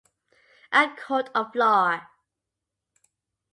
A 0.71 0.89
court 1.05 1.29
of 1.35 1.53
law. 1.53 1.99